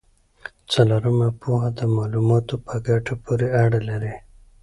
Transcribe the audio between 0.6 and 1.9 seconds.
څلورمه پوهه د